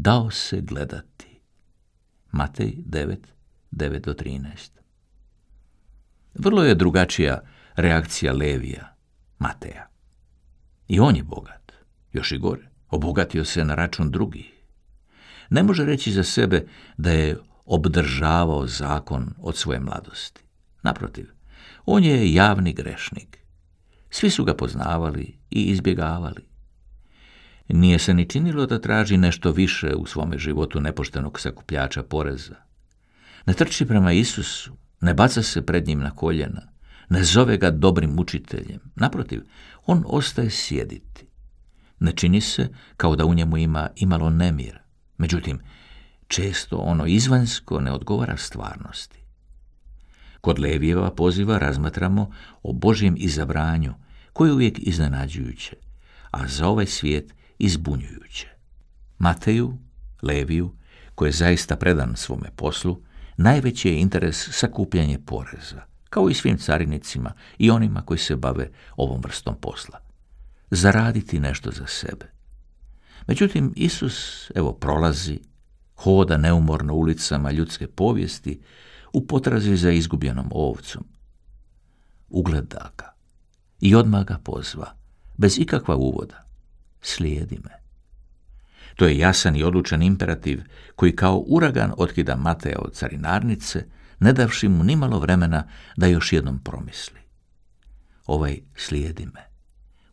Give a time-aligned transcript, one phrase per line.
[0.00, 1.40] dao se gledati.
[2.32, 3.16] Matej 9,
[3.72, 4.70] 9 do 13.
[6.34, 7.40] Vrlo je drugačija
[7.76, 8.96] reakcija Levija,
[9.38, 9.88] Mateja.
[10.88, 11.72] I on je bogat,
[12.12, 14.52] još i gore, obogatio se na račun drugih.
[15.50, 20.44] Ne može reći za sebe da je obdržavao zakon od svoje mladosti.
[20.82, 21.26] Naprotiv,
[21.86, 23.38] on je javni grešnik.
[24.10, 26.50] Svi su ga poznavali i izbjegavali.
[27.72, 32.54] Nije se ni činilo da traži nešto više u svome životu nepoštenog sakupljača poreza.
[33.46, 36.62] Ne trči prema Isusu, ne baca se pred njim na koljena,
[37.08, 38.80] ne zove ga dobrim učiteljem.
[38.94, 39.42] Naprotiv,
[39.86, 41.26] on ostaje sjediti.
[42.00, 44.78] Ne čini se kao da u njemu ima imalo nemir.
[45.18, 45.60] Međutim,
[46.26, 49.20] često ono izvanjsko ne odgovara stvarnosti.
[50.40, 52.30] Kod Levijeva poziva razmatramo
[52.62, 53.94] o Božjem izabranju,
[54.32, 55.76] koje je uvijek iznenađujuće,
[56.30, 58.48] a za ovaj svijet izbunjujuće.
[59.18, 59.78] Mateju,
[60.22, 60.72] Leviju,
[61.14, 63.02] koji je zaista predan svome poslu,
[63.36, 69.20] najveći je interes sakupljanje poreza, kao i svim carinicima i onima koji se bave ovom
[69.20, 69.98] vrstom posla.
[70.70, 72.30] Zaraditi nešto za sebe.
[73.26, 75.40] Međutim, Isus, evo, prolazi,
[75.96, 78.60] hoda neumorno ulicama ljudske povijesti
[79.12, 81.04] u potrazi za izgubljenom ovcom.
[82.28, 83.14] Ugleda ga
[83.80, 84.94] i odmah ga pozva,
[85.36, 86.49] bez ikakva uvoda.
[87.02, 87.80] Slijedi me.
[88.96, 90.62] To je jasan i odlučan imperativ
[90.96, 93.86] koji kao uragan otkida Mateja od carinarnice,
[94.18, 97.20] ne davši mu nimalo vremena da još jednom promisli.
[98.26, 99.50] Ovaj slijedi me.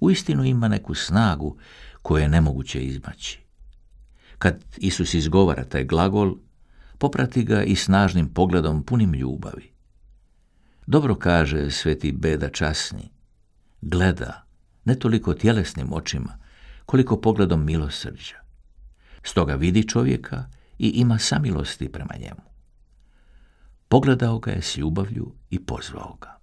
[0.00, 1.56] Uistinu ima neku snagu
[2.02, 3.40] koju je nemoguće izmaći.
[4.38, 6.36] Kad Isus izgovara taj glagol,
[6.98, 9.72] poprati ga i snažnim pogledom punim ljubavi.
[10.86, 13.10] Dobro kaže sveti Beda časni,
[13.80, 14.46] gleda,
[14.84, 16.38] ne toliko tjelesnim očima,
[16.86, 18.36] koliko pogledom milosrđa.
[19.22, 20.44] Stoga vidi čovjeka
[20.78, 22.42] i ima samilosti prema njemu.
[23.88, 26.38] Pogledao ga je s ljubavlju i pozvao ga.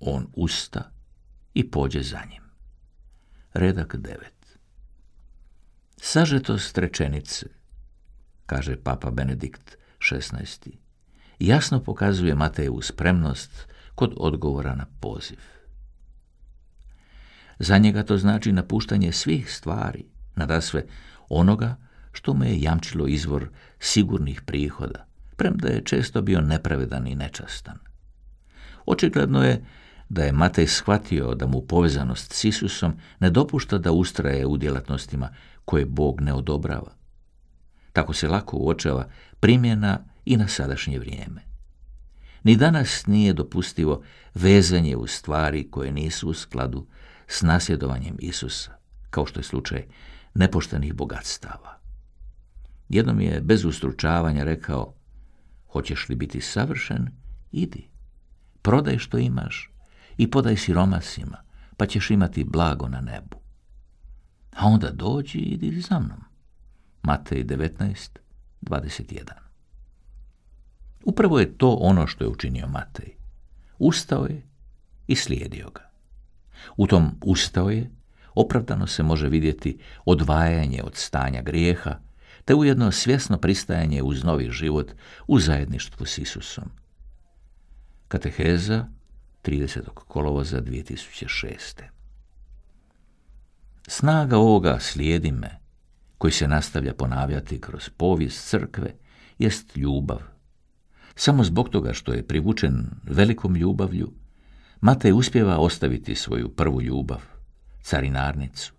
[0.00, 0.90] On usta
[1.54, 2.42] i pođe za njim.
[3.54, 4.58] Redak devet.
[5.96, 7.46] Sažetost rečenice,
[8.46, 10.70] kaže papa Benedikt XVI.
[11.38, 15.38] Jasno pokazuje Matejevu spremnost kod odgovora na poziv.
[17.62, 20.04] Za njega to znači napuštanje svih stvari,
[20.36, 20.84] nadasve
[21.28, 21.76] onoga
[22.12, 23.48] što mu je jamčilo izvor
[23.80, 25.06] sigurnih prihoda,
[25.36, 27.78] premda je često bio nepravedan i nečastan.
[28.86, 29.64] Očigledno je
[30.08, 35.28] da je Matej shvatio da mu povezanost s Isusom ne dopušta da ustraje u djelatnostima
[35.64, 36.94] koje Bog ne odobrava.
[37.92, 39.08] Tako se lako uočava
[39.40, 41.42] primjena i na sadašnje vrijeme.
[42.42, 44.02] Ni danas nije dopustivo
[44.34, 46.86] vezanje u stvari koje nisu u skladu
[47.32, 48.72] s nasljedovanjem Isusa,
[49.10, 49.86] kao što je slučaj
[50.34, 51.78] nepoštenih bogatstava.
[52.88, 54.94] Jednom je bez ustručavanja rekao,
[55.72, 57.08] hoćeš li biti savršen,
[57.52, 57.88] idi,
[58.62, 59.70] prodaj što imaš
[60.16, 61.42] i podaj siromasima,
[61.76, 63.36] pa ćeš imati blago na nebu.
[64.56, 66.24] A onda dođi i idi za mnom.
[67.02, 68.18] Matej 19,
[68.62, 69.22] 21.
[71.04, 73.16] Upravo je to ono što je učinio Matej.
[73.78, 74.46] Ustao je
[75.06, 75.91] i slijedio ga.
[76.76, 77.90] U tom ustao je,
[78.34, 81.98] opravdano se može vidjeti odvajanje od stanja grijeha,
[82.44, 84.92] te ujedno svjesno pristajanje uz novi život
[85.26, 86.64] u zajedništvu s Isusom.
[88.08, 88.86] Kateheza
[89.44, 89.80] 30.
[89.94, 91.82] kolovoza 2006.
[93.88, 95.58] Snaga ovoga slijedi me,
[96.18, 98.94] koji se nastavlja ponavljati kroz povijest crkve,
[99.38, 100.20] jest ljubav.
[101.14, 104.12] Samo zbog toga što je privučen velikom ljubavlju,
[104.84, 107.22] Matej uspjeva ostaviti svoju prvu ljubav,
[107.82, 108.72] carinarnicu,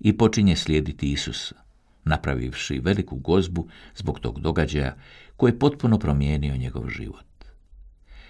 [0.00, 1.54] i počinje slijediti Isusa,
[2.04, 4.96] napravivši veliku gozbu zbog tog događaja
[5.36, 7.24] koji je potpuno promijenio njegov život.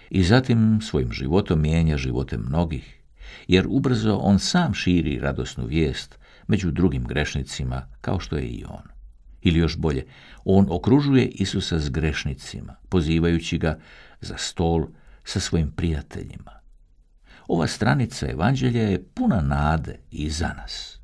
[0.09, 3.01] I zatim svojim životom mijenja živote mnogih,
[3.47, 8.83] jer ubrzo on sam širi radosnu vijest među drugim grešnicima kao što je i on.
[9.41, 10.05] Ili još bolje,
[10.43, 13.79] on okružuje Isusa s grešnicima, pozivajući ga
[14.21, 14.87] za stol
[15.23, 16.64] sa svojim prijateljima.
[17.47, 20.99] Ova stranica evanđelja je puna nade i za nas.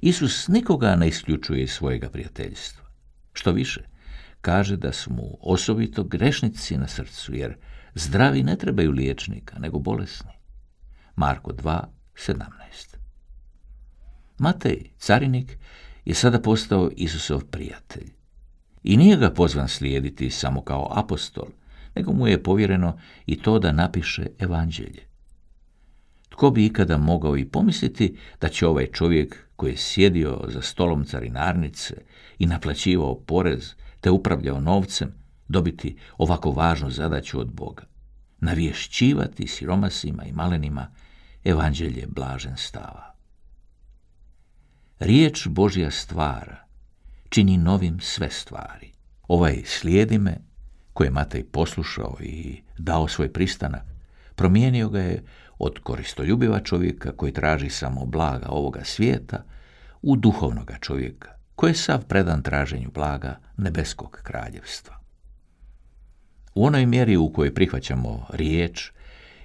[0.00, 2.84] Isus nikoga ne isključuje iz svojega prijateljstva.
[3.32, 3.80] Što više,
[4.40, 7.56] kaže da su mu osobito grešnici na srcu, jer
[7.94, 10.32] zdravi ne trebaju liječnika, nego bolesni.
[11.16, 11.80] Marko 2,
[12.14, 12.44] 17.
[14.38, 15.58] Matej, carinik,
[16.04, 18.12] je sada postao Isusov prijatelj.
[18.82, 21.48] I nije ga pozvan slijediti samo kao apostol,
[21.94, 25.09] nego mu je povjereno i to da napiše evanđelje.
[26.40, 31.04] Tko bi ikada mogao i pomisliti da će ovaj čovjek koji je sjedio za stolom
[31.04, 31.94] carinarnice
[32.38, 35.12] i naplaćivao porez te upravljao novcem,
[35.48, 37.82] dobiti ovako važnu zadaću od Boga.
[38.38, 40.90] Navješćivati siromasima i malenima
[41.44, 43.14] evanđelje blažen stava.
[44.98, 46.66] Riječ Božja stvara,
[47.28, 48.92] čini novim sve stvari.
[49.28, 50.36] Ovaj slijedi me,
[50.92, 53.84] koje je Matej poslušao i dao svoj pristanak,
[54.34, 55.22] promijenio ga je
[55.60, 59.44] od koristoljubiva čovjeka koji traži samo blaga ovoga svijeta
[60.02, 65.00] u duhovnoga čovjeka koji je sav predan traženju blaga nebeskog kraljevstva.
[66.54, 68.92] U onoj mjeri u kojoj prihvaćamo riječ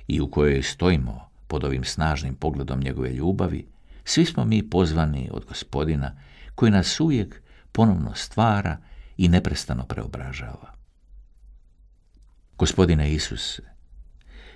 [0.08, 3.68] i u kojoj stojimo pod ovim snažnim pogledom njegove ljubavi,
[4.04, 6.16] svi smo mi pozvani od gospodina
[6.56, 7.42] koji nas uvijek
[7.72, 8.78] ponovno stvara
[9.18, 10.74] i neprestano preobražava.
[12.58, 13.75] Gospodine Isuse,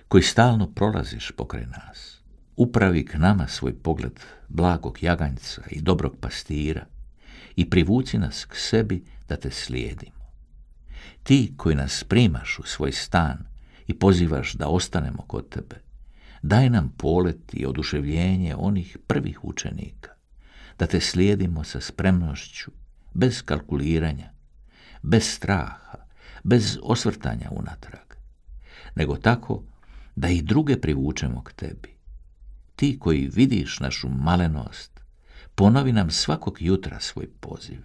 [0.10, 2.22] koji stalno prolaziš pokraj nas,
[2.56, 6.86] upravi k nama svoj pogled blagog jaganjca i dobrog pastira
[7.56, 10.26] i privuci nas k sebi da te slijedimo.
[11.24, 13.38] Ti koji nas primaš u svoj stan
[13.88, 15.82] i pozivaš da ostanemo kod tebe,
[16.42, 20.12] daj nam polet i oduševljenje onih prvih učenika,
[20.80, 22.72] da te slijedimo sa spremnošću,
[23.14, 24.32] bez kalkuliranja,
[25.02, 25.98] bez straha,
[26.44, 28.14] bez osvrtanja unatrag,
[28.96, 29.64] nego tako
[30.19, 31.95] da i druge privučemo k tebi.
[32.75, 35.00] Ti koji vidiš našu malenost,
[35.56, 37.81] ponovi nam svakog jutra svoj poziv,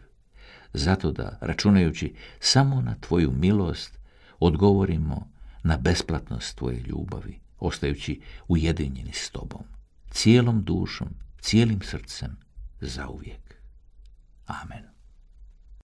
[0.73, 3.99] zato da, računajući samo na tvoju milost,
[4.39, 5.31] odgovorimo
[5.63, 9.63] na besplatnost tvoje ljubavi, ostajući ujedinjeni s tobom,
[10.11, 11.09] cijelom dušom,
[11.41, 12.37] cijelim srcem,
[12.81, 13.55] zauvijek.
[14.47, 14.94] Amen.